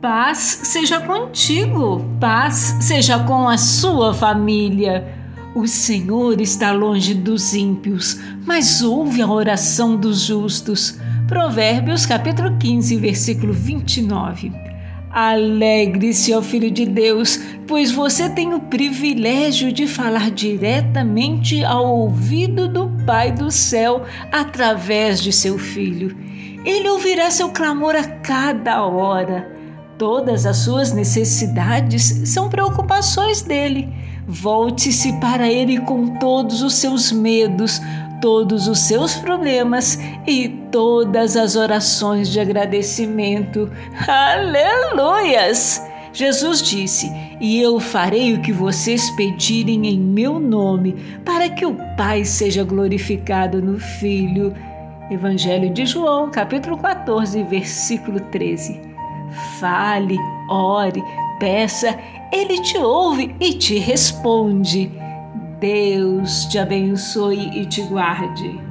Paz 0.00 0.60
seja 0.62 1.00
contigo, 1.00 2.04
paz 2.20 2.76
seja 2.80 3.18
com 3.18 3.48
a 3.48 3.58
sua 3.58 4.14
família. 4.14 5.04
O 5.56 5.66
Senhor 5.66 6.40
está 6.40 6.70
longe 6.70 7.14
dos 7.14 7.52
ímpios, 7.52 8.16
mas 8.46 8.80
ouve 8.80 9.20
a 9.20 9.26
oração 9.26 9.96
dos 9.96 10.20
justos. 10.20 10.96
Provérbios 11.26 12.06
capítulo 12.06 12.56
15, 12.58 12.96
versículo 12.96 13.52
29. 13.52 14.52
Alegre-se, 15.10 16.32
ó 16.32 16.40
Filho 16.40 16.70
de 16.70 16.86
Deus, 16.86 17.40
pois 17.66 17.90
você 17.90 18.28
tem 18.28 18.54
o 18.54 18.60
privilégio 18.60 19.72
de 19.72 19.88
falar 19.88 20.30
diretamente 20.30 21.64
ao 21.64 21.84
ouvido 21.84 22.68
do 22.68 22.88
Pai 23.04 23.32
do 23.32 23.50
céu 23.50 24.04
através 24.30 25.20
de 25.20 25.32
seu 25.32 25.58
Filho. 25.58 26.16
Ele 26.64 26.88
ouvirá 26.88 27.32
seu 27.32 27.48
clamor 27.48 27.96
a 27.96 28.04
cada 28.04 28.86
hora. 28.86 29.58
Todas 29.98 30.46
as 30.46 30.58
suas 30.58 30.92
necessidades 30.92 32.22
são 32.26 32.48
preocupações 32.48 33.42
dele. 33.42 33.92
Volte-se 34.28 35.12
para 35.14 35.50
ele 35.50 35.80
com 35.80 36.18
todos 36.18 36.62
os 36.62 36.74
seus 36.74 37.10
medos, 37.10 37.80
todos 38.20 38.68
os 38.68 38.78
seus 38.78 39.16
problemas 39.16 39.98
e 40.24 40.48
todas 40.70 41.36
as 41.36 41.56
orações 41.56 42.28
de 42.28 42.38
agradecimento. 42.38 43.68
Aleluias! 44.06 45.82
Jesus 46.12 46.62
disse: 46.62 47.10
E 47.40 47.60
eu 47.60 47.80
farei 47.80 48.34
o 48.34 48.40
que 48.40 48.52
vocês 48.52 49.10
pedirem 49.10 49.84
em 49.84 49.98
meu 49.98 50.38
nome, 50.38 50.94
para 51.24 51.48
que 51.48 51.66
o 51.66 51.74
Pai 51.96 52.24
seja 52.24 52.62
glorificado 52.62 53.60
no 53.60 53.80
Filho. 53.80 54.54
Evangelho 55.10 55.70
de 55.70 55.86
João, 55.86 56.30
capítulo 56.30 56.76
14, 56.78 57.42
versículo 57.42 58.20
13. 58.20 58.97
Fale, 59.58 60.16
ore, 60.48 61.02
peça, 61.38 61.98
ele 62.32 62.60
te 62.62 62.78
ouve 62.78 63.34
e 63.40 63.54
te 63.54 63.78
responde. 63.78 64.90
Deus 65.60 66.46
te 66.46 66.58
abençoe 66.58 67.60
e 67.60 67.66
te 67.66 67.82
guarde. 67.82 68.67